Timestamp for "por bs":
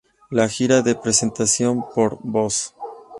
1.93-2.73